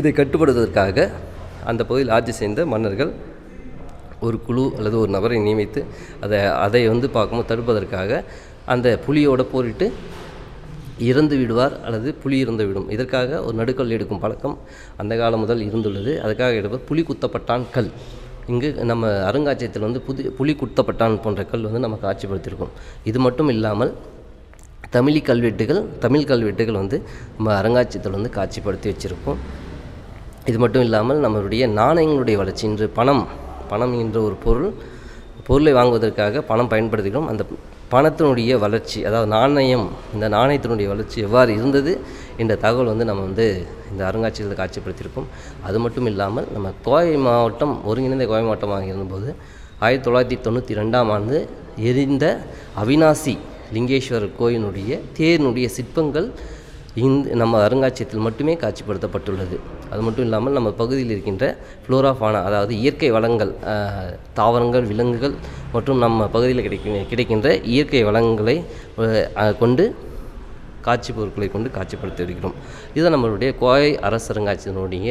இதை 0.00 0.10
கட்டுப்படுத்துவதற்காக 0.18 1.06
அந்த 1.70 1.82
பகுதியில் 1.88 2.12
ஆட்சி 2.16 2.32
செய்த 2.40 2.66
மன்னர்கள் 2.72 3.12
ஒரு 4.26 4.36
குழு 4.46 4.64
அல்லது 4.78 4.96
ஒரு 5.02 5.10
நபரை 5.16 5.38
நியமித்து 5.46 5.80
அதை 6.24 6.38
அதை 6.66 6.82
வந்து 6.92 7.08
பார்க்கும்போது 7.16 7.50
தடுப்பதற்காக 7.50 8.22
அந்த 8.74 8.88
புலியோட 9.06 9.42
போரிட்டு 9.52 9.86
இறந்து 11.08 11.34
விடுவார் 11.40 11.74
அல்லது 11.86 12.08
புலி 12.22 12.36
இறந்து 12.44 12.64
விடும். 12.68 12.88
இதற்காக 12.94 13.40
ஒரு 13.46 13.54
நடுக்கல் 13.60 13.94
எடுக்கும் 13.96 14.22
பழக்கம் 14.24 14.56
அந்த 14.96 15.12
காலம் 15.16 15.42
முதல் 15.44 15.62
இருந்துள்ளது. 15.68 16.12
அதுக்காக 16.24 16.54
எடுப்பது 16.60 16.82
புலி 16.88 17.02
குத்தப்பட்டான் 17.08 17.64
கல். 17.76 17.90
இங்கு 18.52 18.68
நம்ம 18.90 19.06
அருங்காட்சியகத்தில் 19.30 19.86
வந்து 19.86 20.00
புது 20.06 20.30
புலி 20.38 20.52
குத்தப்பட்டான் 20.60 21.16
போன்ற 21.24 21.42
கல் 21.50 21.66
வந்து 21.68 21.84
நமக்கு 21.86 22.04
காட்சிப்படுத்தியிருக்கோம். 22.08 22.72
இது 23.10 23.18
மட்டும் 23.26 23.50
இல்லாமல் 23.54 23.92
தமிழி 24.96 25.20
கல்வெட்டுகள் 25.28 25.80
தமிழ் 26.04 26.28
கல்வெட்டுகள் 26.30 26.80
வந்து 26.82 26.98
நம்ம 27.36 27.48
அருங்காட்சியத்தில் 27.60 28.16
வந்து 28.18 28.30
காட்சிப்படுத்தி 28.38 28.88
வச்சுருக்கோம் 28.92 29.40
இது 30.50 30.58
மட்டும் 30.62 30.84
இல்லாமல் 30.86 31.20
நம்மளுடைய 31.24 31.64
நாணயங்களுடைய 31.80 32.36
வளர்ச்சி. 32.42 32.64
இன்று 32.68 32.86
பணம் 32.98 33.22
பணம் 33.72 33.94
என்ற 34.02 34.18
ஒரு 34.20 34.36
பொருள் 34.44 34.70
பொருளை 35.48 35.72
வாங்குவதற்காக 35.76 36.40
பணம் 36.50 36.70
பயன்படுத்துகிறோம். 36.72 37.28
அந்த 37.30 37.42
பணத்தினுடைய 37.92 38.52
வளர்ச்சி 38.64 38.98
அதாவது 39.08 39.28
நாணயம் 39.34 39.86
இந்த 40.14 40.26
நாணயத்தினுடைய 40.34 40.86
வளர்ச்சி 40.92 41.18
எவ்வாறு 41.26 41.50
இருந்தது 41.58 41.92
என்ற 42.42 42.52
தகவல் 42.64 42.90
வந்து 42.92 43.06
நம்ம 43.10 43.22
வந்து 43.28 43.46
இந்த 43.92 44.02
அருங்காட்சியகத்தில் 44.08 44.60
காட்சிப்படுத்தியிருக்கோம் 44.60 45.28
அது 45.68 45.78
மட்டும் 45.78 46.08
இல்லாமல் 46.10 46.48
நம்ம 46.54 46.72
கோவை 46.84 47.14
மாவட்டம் 47.26 47.74
ஒருங்கிணைந்த 47.90 48.26
கோவை 48.26 48.42
மாவட்டமாக 48.42 48.90
இருந்தபோது 48.92 49.30
ஆயிரத்தி 49.80 50.06
தொள்ளாயிரத்தி 50.06 50.38
தொண்ணூற்றி 50.46 50.76
ரெண்டாம் 50.80 51.10
ஆண்டு 51.16 51.38
எரிந்த 51.90 52.24
அவினாசி 52.82 53.34
லிங்கேஸ்வரர் 53.74 54.36
கோயிலுடைய 54.40 54.92
தேரினுடைய 55.18 55.66
சிற்பங்கள் 55.68 56.28
இந்த 56.98 57.34
நம்ம 57.42 57.60
அருங்காட்சியகத்தில் 57.66 58.24
மட்டுமே 58.26 58.54
காட்சிப்படுத்தப்பட்டுள்ளது. 58.62 59.56
அது 59.90 60.00
மட்டும் 60.06 60.24
இல்லாமல் 60.26 60.56
நம்ம 60.58 60.70
பகுதியில் 60.80 61.12
இருக்கின்ற 61.14 61.44
ஃப்ளோரா 61.84 62.10
ஃபானா 62.18 62.40
அதாவது 62.48 62.72
இயற்கை 62.82 63.10
வளங்கள் 63.16 63.52
தாவரங்கள் 64.38 64.88
விலங்குகள் 64.92 65.34
மற்றும் 65.74 66.02
நம்ம 66.04 66.26
பகுதியில் 66.34 66.66
கிடைக்க 66.66 67.04
கிடைக்கின்ற 67.12 67.50
இயற்கை 67.74 68.02
வளங்களை 68.10 68.56
கொண்டு 69.62 69.86
காட்சி 70.86 71.10
பொருட்களை 71.12 71.48
கொண்டு 71.48 71.68
காட்சிப்படுத்தி 71.76 72.26
இருக்கிறோம் 72.26 72.56
இது 72.98 73.06
நம்மளுடைய 73.14 73.50
கோவை 73.62 73.88
அரசு 74.08 74.28
அருங்காட்சியத்தினுடைய 74.34 75.08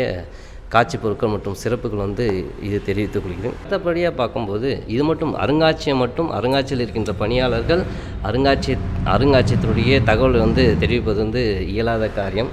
காட்சி 0.73 0.95
பொருட்கள் 1.01 1.31
மற்றும் 1.33 1.57
சிறப்புகள் 1.61 2.03
வந்து 2.05 2.25
இது 2.67 2.77
தெரிவித்துக் 2.87 3.23
கொள்கிறேன். 3.25 3.55
மற்றபடியாக 3.61 4.13
பார்க்கும்போது 4.21 4.69
இது 4.93 5.03
மட்டும் 5.09 5.33
அருங்காட்சியம் 5.43 6.01
மட்டும் 6.03 6.29
அருங்காட்சியில் 6.37 6.83
இருக்கின்ற 6.85 7.13
பணியாளர்கள் 7.21 7.83
அருங்காட்சிய 8.29 8.75
அருங்காட்சியத்தினுடைய 9.15 9.99
தகவல் 10.11 10.43
வந்து 10.45 10.65
தெரிவிப்பது 10.83 11.19
வந்து 11.25 11.43
இயலாத 11.73 12.09
காரியம். 12.19 12.51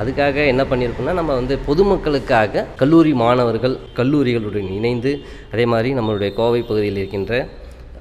அதுக்காக 0.00 0.44
என்ன 0.50 0.62
பண்ணியிருக்கோம்னா 0.68 1.14
நம்ம 1.18 1.32
வந்து 1.40 1.54
பொதுமக்களுக்காக 1.66 2.62
கல்லூரி 2.82 3.10
மாணவர்கள் 3.22 3.74
கல்லூரிகளுடன் 3.98 4.70
இணைந்து 4.76 5.10
அதே 5.54 5.64
மாதிரி 5.72 5.90
நம்மளுடைய 5.98 6.30
கோவை 6.38 6.60
பகுதியில் 6.70 7.00
இருக்கின்ற 7.00 7.34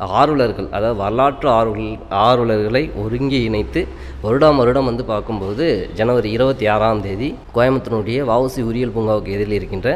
ஆர்வலர்கள் 0.10 0.68
அதாவது 0.72 0.96
வரலாற்று 0.96 1.50
ஆர்வல் 1.50 1.98
ஆர்வலர்களை 2.10 2.84
ஒருங்கி 2.96 3.40
இணைத்து 3.44 3.82
வருடம் 4.22 4.58
வருடம் 4.58 4.86
வந்து 4.86 5.04
பார்க்கும்போது 5.06 5.66
ஜனவரி 5.96 6.30
இருபத்தி 6.32 6.68
ஆறாம் 6.68 7.02
தேதி 7.02 7.30
கோயம்புத்தூருடைய 7.56 8.22
வஉசி 8.32 8.62
உரியல் 8.70 8.96
பூங்காவுக்கு 8.96 9.36
எதிரில் 9.38 9.58
இருக்கின்ற 9.60 9.90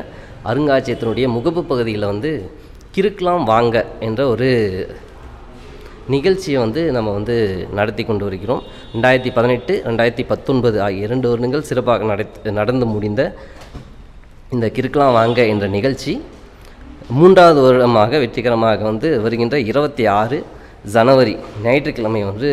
அருங்காட்சியகத்தினுடைய 0.46 1.28
முகப்பு 1.38 1.64
பகுதியில் 1.64 2.12
வந்து 2.12 2.32
கிறுக்கலாம் 2.96 3.44
வாங்க 3.44 3.86
என்ற 4.00 4.22
ஒரு 4.28 4.50
நிகழ்ச்சியை 6.08 6.60
வந்து 6.60 6.92
நம்ம 6.92 7.12
வந்து 7.12 7.36
நடத்தி 7.74 8.04
கொண்டு 8.04 8.24
வருகிறோம். 8.24 8.62
ரெண்டாயிரத்தி 8.94 9.32
பதினெட்டு 9.34 9.74
ரெண்டாயிரத்தி 9.86 10.26
பத்தொன்பது 10.28 10.82
ஆகிய 10.82 11.08
இரண்டு 11.08 11.28
வருடங்கள் 11.30 11.68
சிறப்பாக 11.70 12.04
நடத் 12.04 12.38
நடந்து 12.52 12.86
முடிந்த 12.86 13.22
இந்த 14.52 14.68
கிறுக்கலாம் 14.76 15.18
வாங்க 15.20 15.42
என்ற 15.54 15.68
நிகழ்ச்சி 15.68 16.14
மூன்றாவது 17.14 17.60
வருடமாக 17.66 18.20
வெற்றிகரமாக 18.22 18.84
வந்து 18.90 19.08
வருகின்ற 19.24 19.56
இருபத்தி 19.72 20.04
ஆறு 20.20 20.38
ஜனவரி 20.94 21.34
ஞாயிற்றுக்கிழமை 21.64 22.22
வந்து 22.30 22.50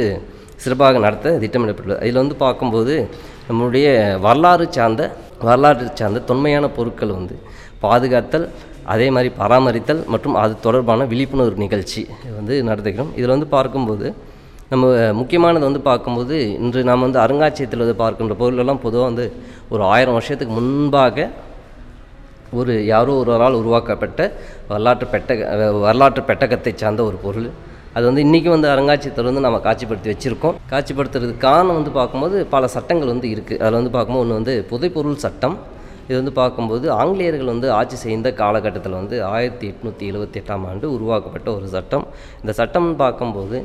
சிறப்பாக 0.62 0.98
நடத்த 1.04 1.32
திட்டமிடப்பட்டுள்ளது. 1.44 2.02
இதில் 2.06 2.20
வந்து 2.22 2.36
பார்க்கும்போது 2.42 2.94
நம்மளுடைய 3.48 3.86
வரலாறு 4.24 4.64
சார்ந்த 4.76 5.02
வரலாறு 5.46 5.86
சார்ந்த 6.00 6.22
தொன்மையான 6.30 6.66
பொருட்கள் 6.76 7.16
வந்து 7.18 7.36
பாதுகாத்தல் 7.84 8.46
அதே 8.94 9.06
மாதிரி 9.14 9.30
பராமரித்தல் 9.40 10.02
மற்றும் 10.12 10.36
அது 10.42 10.54
தொடர்பான 10.66 11.06
விழிப்புணர்வு 11.12 11.62
நிகழ்ச்சி 11.64 12.02
வந்து 12.38 12.54
நடத்துகிறோம். 12.68 13.12
இதில் 13.18 13.34
வந்து 13.36 13.48
பார்க்கும்போது 13.56 14.06
நம்ம 14.72 14.86
முக்கியமானது 15.20 15.64
வந்து 15.68 15.82
பார்க்கும்போது 15.88 16.36
இன்று 16.64 16.82
நாம் 16.90 17.04
வந்து 17.06 17.20
அருங்காட்சியகத்தில் 17.24 17.84
வந்து 17.84 17.96
பார்க்கின்ற 18.02 18.36
பொருளெல்லாம் 18.42 18.82
பொதுவாக 18.84 19.08
வந்து 19.10 19.26
ஒரு 19.72 19.82
ஆயிரம் 19.94 20.16
வருஷத்துக்கு 20.18 20.54
முன்பாக 20.58 21.26
ஒரு 22.60 22.72
யாரோ 22.92 23.12
ஒருவரால் 23.22 23.58
உருவாக்கப்பட்ட 23.60 24.20
வரலாற்று 24.70 25.06
பெட்டக 25.14 25.40
வரலாற்று 25.86 26.22
பெட்டகத்தை 26.30 26.72
சார்ந்த 26.82 27.02
ஒரு 27.10 27.18
பொருள். 27.26 27.48
அது 27.96 28.04
வந்து 28.08 28.22
இன்றைக்கி 28.26 28.48
வந்து 28.54 28.68
அருங்காட்சியத்தில் 28.74 29.28
வந்து 29.28 29.44
நம்ம 29.46 29.58
காட்சிப்படுத்தி 29.66 30.10
வச்சுருக்கோம். 30.12 30.56
காட்சிப்படுத்துறதுக்கு 30.72 31.44
காரணம் 31.48 31.78
வந்து 31.78 31.92
பார்க்கும்போது 31.98 32.36
பல 32.54 32.68
சட்டங்கள் 32.76 33.12
வந்து 33.14 33.28
இருக்குது 33.34 33.60
அதில் 33.62 33.78
வந்து 33.80 33.92
பார்க்கும்போது 33.96 34.24
ஒன்று 34.24 34.38
வந்து 34.40 34.54
புதைப்பொருள் 34.70 35.22
சட்டம். 35.26 35.56
இது 36.06 36.16
வந்து 36.20 36.32
பார்க்கும்போது 36.40 36.86
ஆங்கிலேயர்கள் 37.00 37.52
வந்து 37.54 37.68
ஆட்சி 37.78 37.96
செய்த 38.04 38.32
காலகட்டத்தில் 38.40 38.98
வந்து 39.00 39.16
ஆயிரத்தி 39.34 39.66
எட்நூற்றி 39.72 40.04
எழுபத்தி 40.10 40.38
எட்டாம் 40.40 40.64
ஆண்டு 40.70 40.86
உருவாக்கப்பட்ட 40.96 41.48
ஒரு 41.58 41.68
சட்டம். 41.76 42.04
இந்த 42.42 42.54
சட்டம்னு 42.60 42.96
பார்க்கும்போது 43.04 43.58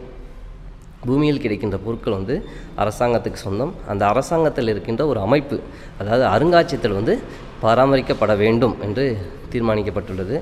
பூமியில் 1.08 1.42
கிடைக்கின்ற 1.44 1.78
பொருட்கள் 1.86 2.18
வந்து 2.20 2.36
அரசாங்கத்துக்கு 2.84 3.40
சொந்தம். 3.48 3.74
அந்த 3.92 4.04
அரசாங்கத்தில் 4.12 4.72
இருக்கின்ற 4.74 5.04
ஒரு 5.12 5.20
அமைப்பு 5.26 5.58
அதாவது 6.02 6.26
அருங்காட்சியத்தில் 6.36 6.98
வந்து 7.00 7.16
பராமரிக்கப்பட 7.64 8.34
வேண்டும் 8.44 8.76
என்று 8.86 9.06
தீர்மானிக்கப்பட்டுள்ளது. 9.54 10.36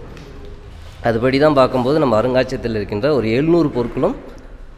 அதுபடி 1.07 1.37
தான் 1.43 1.57
பார்க்கும்போது 1.59 1.97
நம்ம 2.03 2.15
அருங்காட்சியகத்தில் 2.21 2.77
இருக்கின்ற 2.79 3.07
ஒரு 3.17 3.27
எழுநூறு 3.37 3.69
பொருட்களும் 3.75 4.15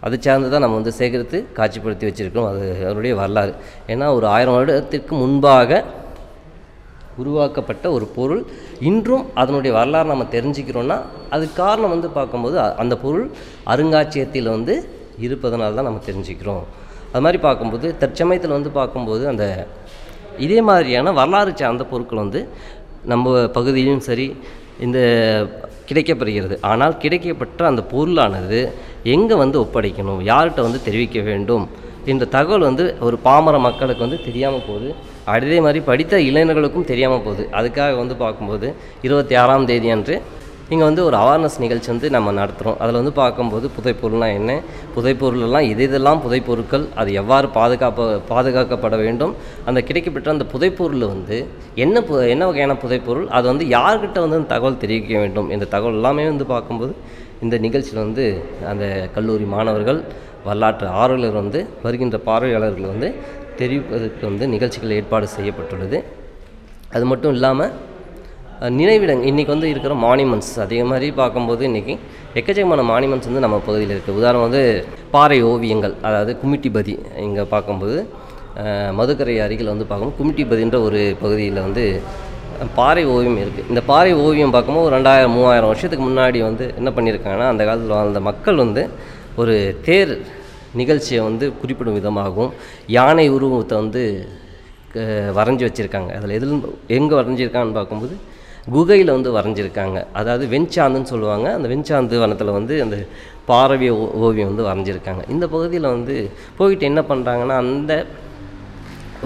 அது 0.05 0.15
சார்ந்து 0.25 0.49
தான் 0.53 0.63
நம்ம 0.63 0.77
வந்து 0.79 0.93
சேகரித்து 0.97 1.37
காட்சிப்படுத்தி 1.57 2.05
வச்சுருக்கோம் 2.07 2.47
அது 2.49 2.65
அதனுடைய 2.87 3.13
வரலாறு. 3.21 3.53
ஏன்னா 3.93 4.07
ஒரு 4.17 4.25
ஆயிரம் 4.33 4.57
வருடத்திற்கு 4.57 5.13
முன்பாக 5.21 5.79
உருவாக்கப்பட்ட 7.21 7.85
ஒரு 7.97 8.05
பொருள். 8.17 8.41
இன்றும் 8.89 9.23
அதனுடைய 9.41 9.71
வரலாறு 9.77 10.11
நம்ம 10.13 10.25
தெரிஞ்சுக்கிறோன்னா 10.35 10.97
அதுக்கு 11.35 11.55
காரணம் 11.63 11.93
வந்து 11.95 12.09
பார்க்கும்போது 12.17 12.57
அந்த 12.83 12.95
பொருள் 13.05 13.25
அருங்காட்சியகத்தில் 13.73 14.53
வந்து 14.55 14.75
இருப்பதனால 15.25 15.77
தான் 15.79 15.89
நம்ம 15.89 16.01
தெரிஞ்சுக்கிறோம். 16.09 16.63
அது 17.11 17.23
மாதிரி 17.25 17.39
பார்க்கும்போது 17.47 17.87
தற்சமயத்தில் 18.03 18.55
வந்து 18.57 18.71
பார்க்கும்போது 18.79 19.23
அந்த 19.33 19.45
இதே 20.45 20.59
மாதிரியான 20.69 21.13
வரலாறு 21.19 21.51
சார்ந்த 21.61 21.85
பொருட்கள் 21.91 22.23
வந்து 22.25 22.41
நம்ம 23.11 23.35
பகுதியிலும் 23.57 24.05
சரி 24.09 24.27
இந்த 24.85 24.99
கிடைக்கப்பெறுகிறது 25.89 26.55
ஆனால் 26.69 26.95
கிடைக்கப்பட்ட 27.03 27.69
அந்த 27.71 27.83
பொருளானது 27.91 28.59
எங்கே 29.15 29.35
வந்து 29.43 29.57
ஒப்படைக்கணும் 29.63 30.21
யார்கிட்ட 30.31 30.61
வந்து 30.67 30.79
தெரிவிக்க 30.87 31.19
வேண்டும் 31.29 31.65
என்ற 32.11 32.23
தகவல் 32.35 32.65
வந்து 32.69 32.85
ஒரு 33.07 33.15
பாமர 33.27 33.55
மக்களுக்கு 33.67 34.05
வந்து 34.05 34.19
தெரியாமல் 34.27 34.65
போகுது. 34.67 34.89
அதே 35.33 35.57
மாதிரி 35.65 35.79
படித்த 35.89 36.19
இளைஞர்களுக்கும் 36.29 36.89
தெரியாமல் 36.91 37.23
போகுது. 37.25 37.43
அதுக்காக 37.57 37.95
வந்து 38.01 38.15
பார்க்கும்போது 38.23 38.67
இருபத்தி 39.07 39.35
ஆறாம் 39.41 39.67
தேதி 39.71 39.89
அன்று 39.95 40.15
இங்கே 40.71 40.85
வந்து 40.87 41.03
ஒரு 41.07 41.15
அவேர்னஸ் 41.21 41.57
நிகழ்ச்சி 41.63 41.89
வந்து 41.91 42.07
நம்ம 42.15 42.31
நடத்துகிறோம் 42.39 42.77
அதில் 42.83 42.97
வந்து 42.99 43.13
பார்க்கும்போது 43.19 43.67
புதைப்பொருள்னால் 43.75 44.33
என்ன? 44.39 44.51
புதைப்பொருளெல்லாம் 44.95 45.67
எது 45.73 45.83
இதெல்லாம் 45.87 46.21
புதைப்பொருட்கள் 46.25 46.85
அது 47.01 47.09
எவ்வாறு 47.21 47.47
பாதுகாப்பு 47.57 48.05
பாதுகாக்கப்பட 48.31 48.97
வேண்டும்? 49.03 49.33
அந்த 49.67 49.79
கிடைக்கப்பட்ட 49.89 50.33
அந்த 50.35 50.47
புதைப்பொருள் 50.53 51.05
வந்து 51.13 51.37
என்ன 51.85 52.01
பு 52.09 52.13
என்ன 52.33 52.43
வகையான 52.49 52.75
புதைப்பொருள் 52.83 53.27
அது 53.39 53.45
வந்து 53.51 53.67
யார்கிட்ட 53.75 54.17
வந்து 54.25 54.39
அந்த 54.39 54.51
தகவல் 54.55 54.81
தெரிவிக்க 54.83 55.15
வேண்டும்? 55.23 55.49
இந்த 55.55 55.69
தகவல் 55.75 55.99
எல்லாமே 56.01 56.25
வந்து 56.33 56.47
பார்க்கும்போது 56.53 56.93
இந்த 57.45 57.55
நிகழ்ச்சியில் 57.65 58.03
வந்து 58.05 58.25
அந்த 58.71 58.85
கல்லூரி 59.17 59.47
மாணவர்கள் 59.55 59.99
வரலாற்று 60.47 60.87
ஆர்வலர் 61.01 61.41
வந்து 61.41 61.59
வருகின்ற 61.85 62.17
பார்வையாளர்கள் 62.29 62.93
வந்து 62.93 63.09
தெரிவிப்பதற்கு 63.59 64.23
வந்து 64.31 64.45
நிகழ்ச்சிகள் 64.55 64.97
ஏற்பாடு 65.01 65.27
செய்யப்பட்டுள்ளது. 65.35 65.99
அது 66.95 67.05
மட்டும் 67.11 67.33
இல்லாமல் 67.37 67.73
நினைவிடங் 68.75 69.23
இன்றைக்கி 69.29 69.51
வந்து 69.53 69.67
இருக்கிற 69.71 69.93
மானிமெண்ட்ஸ் 70.01 70.53
அதே 70.63 70.79
மாதிரி 70.85 71.07
பார்க்கும்போது 71.17 71.63
இன்றைக்கி 71.67 71.93
எக்கச்சக்கமான 72.35 72.83
மானிமெண்ட்ஸ் 72.89 73.27
வந்து 73.29 73.43
நம்ம 73.45 73.57
பகுதியில் 73.65 73.93
இருக்குது 73.93 74.17
உதாரணம் 74.19 74.45
வந்து 74.45 74.61
பாறை 75.11 75.37
ஓவியங்கள் 75.49 75.93
அதாவது 76.07 76.31
குமிட்டிபதி 76.41 76.93
இங்கே 77.25 77.43
பார்க்கும்போது 77.51 77.97
மதுக்கரை 78.97 79.35
அருகில் 79.43 79.71
வந்து 79.71 79.85
பார்க்கும்போது 79.85 80.17
குமிட்டிபதின்ற 80.19 80.77
ஒரு 80.85 81.01
பகுதியில் 81.19 81.59
வந்து 81.59 81.83
பாறை 82.75 83.03
ஓவியம் 83.11 83.39
இருக்குது 83.41 83.67
இந்த 83.69 83.81
பாறை 83.89 84.11
ஓவியம் 84.21 84.53
பார்க்கும்போது 84.55 84.87
ஒரு 84.87 84.95
ரெண்டாயிரம் 84.97 85.35
மூவாயிரம் 85.35 85.71
வருஷத்துக்கு 85.71 86.05
முன்னாடி 86.05 86.39
வந்து 86.43 86.65
என்ன 86.77 86.91
பண்ணியிருக்காங்கன்னா 86.95 87.49
அந்த 87.51 87.63
காலத்தில் 87.65 87.95
வாழ்ந்த 87.95 88.21
மக்கள் 88.27 88.57
வந்து 88.63 88.83
ஒரு 89.37 89.55
தேர் 89.85 90.13
நிகழ்ச்சியை 90.75 91.21
வந்து 91.23 91.45
குறிப்பிடும் 91.59 91.97
விதமாகவும் 91.97 92.51
யானை 92.95 93.25
உருவத்தை 93.35 93.75
வந்து 93.81 94.01
க- 94.91 95.05
வரைஞ்சி 95.37 95.63
வச்சுருக்காங்க. 95.65 96.09
அதில் 96.17 96.35
எதில் 96.35 96.53
எங்கே 96.97 97.13
வரைஞ்சிருக்காங்கன்னு 97.15 97.77
பார்க்கும்போது 97.77 98.15
குகையில் 98.71 99.11
வந்து 99.11 99.31
வரைஞ்சிருக்காங்க. 99.31 100.05
அதாவது 100.13 100.57
வெஞ்சாந்துன்னு 100.57 101.03
சொல்லுவாங்க. 101.03 101.53
அந்த 101.53 101.67
வெஞ்சாந்து 101.69 102.19
வனத்தில் 102.19 102.47
வந்து 102.47 102.81
அந்த 102.81 103.05
பாரவிய 103.47 103.89
ஓ- 103.89 104.11
ஓவியம் 104.13 104.55
வந்து 104.55 104.65
வரைஞ்சிருக்காங்க. 104.65 105.29
இந்த 105.29 105.47
பகுதியில் 105.47 105.87
வந்து 105.87 106.29
போயிட்டு 106.57 106.85
என்ன 106.85 107.01
பண்ணுறாங்கன்னா 107.01 107.57
அந்த 107.57 108.05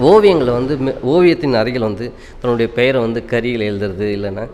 ஓவியங்களை 0.00 0.52
வந்து 0.52 0.76
மெ- 0.76 0.96
ஓவியத்தின் 1.06 1.52
அருகில் 1.52 1.80
வந்து 1.80 2.12
தன்னுடைய 2.40 2.72
பெயரை 2.72 3.00
வந்து 3.00 3.24
கரியில் 3.30 3.68
எழுதுறது 3.70 4.06
இல்லைன்னா 4.16 4.48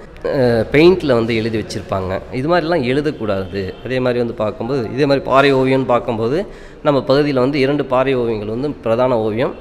பெயிண்டில் 0.73 1.13
வந்து 1.13 1.37
எழுதி 1.37 1.59
வச்சுருப்பாங்க. 1.59 2.21
இது 2.33 2.57
மாதிரிலாம் 2.57 2.85
எழுதக்கூடாது. 2.85 3.73
அதே 3.85 3.99
மாதிரி 3.99 4.19
வந்து 4.19 4.35
பார்க்கும்போது 4.35 4.89
இதே 4.93 5.07
மாதிரி 5.07 5.25
பாறை 5.25 5.55
ஓவியம்னு 5.55 5.85
பார்க்கும்போது 5.85 6.47
நம்ம 6.83 7.03
பகுதியில் 7.03 7.39
வந்து 7.39 7.59
இரண்டு 7.59 7.85
பாறை 7.85 8.15
ஓவியங்கள் 8.15 8.49
வந்து 8.49 8.71
பிரதான 8.71 9.19
ஓவியம் 9.19 9.55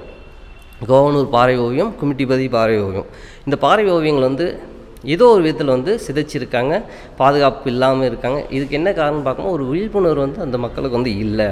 கோவனூர் 0.88 1.30
பாறை 1.30 1.58
ஓவியம் 1.58 1.96
குமிட்டிபதி 2.02 2.50
பாறை 2.50 2.82
ஓவியம். 2.82 3.06
இந்த 3.46 3.58
பாறை 3.58 3.92
ஓவியங்கள் 3.92 4.24
வந்து 4.24 4.76
ஏதோ 5.14 5.26
ஒரு 5.34 5.42
விதத்தில் 5.46 5.74
வந்து 5.76 5.92
சிதைச்சிருக்காங்க 6.06 6.74
பாதுகாப்பு 7.20 7.68
இல்லாமல் 7.74 8.08
இருக்காங்க. 8.10 8.40
இதுக்கு 8.56 8.78
என்ன 8.80 8.90
காரணம் 9.00 9.26
பார்க்கும்போது 9.28 9.56
ஒரு 9.58 9.66
விழிப்புணர்வு 9.72 10.24
வந்து 10.26 10.42
அந்த 10.46 10.58
மக்களுக்கு 10.66 11.00
வந்து 11.00 11.14
இல்லை. 11.26 11.50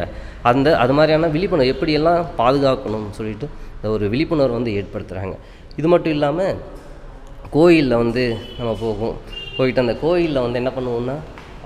அந்த 0.51 0.67
அது 0.83 0.93
மாதிரியான 0.97 1.29
விழிப்புணர்வு 1.35 1.73
எப்படியெல்லாம் 1.73 2.21
பாதுகாக்கணும்னு 2.41 3.13
சொல்லிட்டு 3.19 3.49
இந்த 3.77 3.89
ஒரு 3.95 4.05
விழிப்புணர்வு 4.13 4.57
வந்து 4.59 4.73
ஏற்படுத்துகிறாங்க 4.79 5.35
இது 5.79 5.87
மட்டும் 5.93 6.15
இல்லாமல் 6.17 6.55
கோயிலில் 7.55 7.99
வந்து 8.03 8.23
நம்ம 8.59 8.71
போகும் 8.83 9.15
போயிட்டு 9.57 9.83
அந்த 9.83 9.95
கோயிலில் 10.05 10.43
வந்து 10.45 10.59
என்ன 10.61 10.71
பண்ணுவோம்னா 10.77 11.17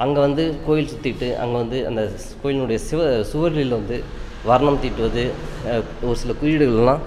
அங்கே 0.03 0.19
வந்து 0.25 0.43
கோயில் 0.65 0.91
சுற்றிட்டு 0.91 1.29
அங்கே 1.43 1.57
வந்து 1.61 1.77
அந்த 1.89 2.01
கோயிலினுடைய 2.41 2.79
சிவ 2.89 3.07
சுவரில் 3.31 3.77
வந்து 3.77 3.97
வர்ணம் 4.49 4.81
தீட்டுவது 4.83 5.23
ஒரு 6.07 6.17
சில 6.21 6.33
குறியீடுகள்லாம் 6.41 7.01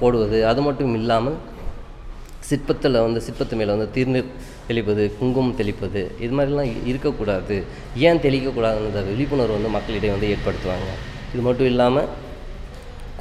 போடுவது 0.00 0.38
அது 0.50 0.60
மட்டும் 0.66 0.92
இல்லாமல் 1.00 1.38
சிற்பத்தில் 2.48 2.98
வந்து 3.06 3.20
சிற்பத்து 3.26 3.54
மேலே 3.58 3.70
வந்து 3.74 3.88
திருநீர் 3.96 4.30
தெளிப்பது 4.68 5.02
குங்குமம் 5.18 5.58
தெளிப்பது 5.60 6.02
இது 6.24 6.32
மாதிரிலாம் 6.38 6.70
இருக்கக்கூடாது. 6.90 7.56
ஏன் 8.06 8.22
தெளிக்கக்கூடாதுன்ற 8.24 9.02
விழிப்புணர்வு 9.10 9.56
வந்து 9.58 9.70
மக்களிடையே 9.76 10.12
வந்து 10.14 10.30
ஏற்படுத்துவாங்க. 10.34 10.90
இது 11.32 11.42
மட்டும் 11.48 11.70
இல்லாமல் 11.72 12.08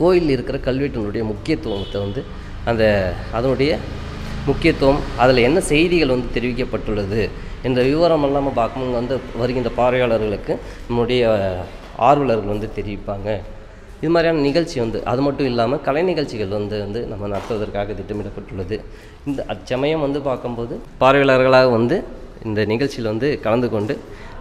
கோயிலில் 0.01 0.33
இருக்கிற 0.35 0.57
கல்வெட்டினுடைய 0.67 1.23
முக்கியத்துவத்தை 1.31 1.99
வந்து 2.05 2.23
அந்த 2.71 2.83
அதனுடைய 3.37 3.71
முக்கியத்துவம் 4.49 5.01
அதில் 5.23 5.45
என்ன 5.47 5.59
செய்திகள் 5.71 6.13
வந்து 6.15 6.29
தெரிவிக்கப்பட்டுள்ளது 6.35 7.21
என்ற 7.67 7.79
விவரம் 7.89 8.25
இல்லாமல் 8.27 8.57
பார்க்கும்போது 8.59 8.93
வந்து 8.99 9.15
வருகின்ற 9.41 9.69
பார்வையாளர்களுக்கு 9.79 10.53
நம்முடைய 10.87 11.23
ஆர்வலர்கள் 12.09 12.53
வந்து 12.53 12.69
தெரிவிப்பாங்க. 12.77 13.29
இது 14.01 14.09
மாதிரியான 14.13 14.41
நிகழ்ச்சி 14.47 14.77
வந்து 14.83 14.99
அது 15.11 15.21
மட்டும் 15.25 15.47
இல்லாமல் 15.51 15.81
கலை 15.85 16.01
நிகழ்ச்சிகள் 16.09 16.55
வந்து 16.57 16.77
வந்து 16.83 16.99
நம்ம 17.11 17.27
நடத்துவதற்காக 17.33 17.93
திட்டமிடப்பட்டுள்ளது. 17.99 18.75
இந்த 19.27 19.39
அச்சமயம் 19.53 20.03
வந்து 20.05 20.19
பார்க்கும்போது 20.27 20.75
பார்வையாளர்களாக 21.01 21.69
வந்து 21.77 21.97
இந்த 22.47 22.61
நிகழ்ச்சியில் 22.71 23.11
வந்து 23.13 23.29
கலந்து 23.45 23.69
கொண்டு 23.69 23.93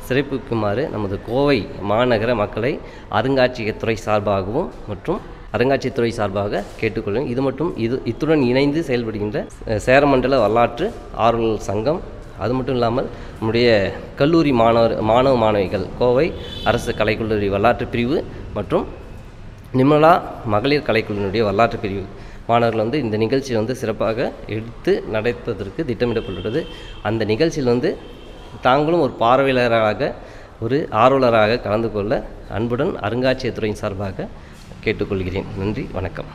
சிறப்பிக்குமாறு 0.08 0.82
நமது 0.94 1.16
கோவை 1.28 1.56
மாநகர 1.90 2.34
மக்களை 2.42 2.72
அருங்காட்சியகத்துறை 3.18 3.96
சார்பாகவும் 4.04 4.68
மற்றும் 4.88 5.20
அருங்காட்சியத்துறை 5.54 6.10
சார்பாக 6.18 6.62
கேட்டுக்கொள்வேன் 6.80 7.30
இது 7.32 7.42
மட்டும் 7.42 7.70
இது 7.76 7.96
இத்துடன் 8.04 8.42
இணைந்து 8.42 8.80
செயல்படுகின்ற 8.88 9.40
சேரமண்டல 9.86 10.38
வரலாற்று 10.42 10.86
ஆர்வல் 11.26 11.58
சங்கம் 11.68 12.00
அது 12.38 12.52
மட்டும் 12.54 12.76
இல்லாமல் 12.78 13.08
நம்முடைய 13.38 13.68
கல்லூரி 14.18 14.52
மாணவர் 14.60 14.94
மாணவ 15.02 15.36
மாணவிகள் 15.36 15.86
கோவை 15.98 16.26
அரசு 16.64 16.92
கலைக்கல்லூரி 16.92 17.48
வரலாற்று 17.48 17.86
பிரிவு 17.86 18.18
மற்றும் 18.54 18.86
நிர்மலா 19.72 20.20
மகளிர் 20.46 20.86
கலைக்குழுவினுடைய 20.86 21.42
வரலாற்று 21.42 21.78
பிரிவு 21.78 22.04
மாணவர்கள் 22.46 22.82
வந்து 22.82 23.00
இந்த 23.00 23.16
நிகழ்ச்சியை 23.16 23.56
வந்து 23.56 23.74
சிறப்பாக 23.74 24.32
எடுத்து 24.46 25.02
நடப்பதற்கு 25.08 25.84
திட்டமிடப்பட்டுள்ளது. 25.84 26.66
அந்த 27.02 27.24
நிகழ்ச்சியில் 27.24 27.70
வந்து 27.70 27.96
தாங்களும் 28.60 29.00
ஒரு 29.00 29.14
பார்வையாளராக 29.20 30.12
ஒரு 30.60 30.88
ஆர்வலராக 30.90 31.60
கலந்து 31.60 31.92
கொள்ள 31.92 32.26
அன்புடன் 32.50 32.94
அருங்காட்சியகத்துறையின் 32.96 33.80
சார்பாக 33.82 34.28
கேட்டுக்கொள்கிறேன். 34.84 35.44
நன்றி 35.58 35.88
வணக்கம். 35.92 36.26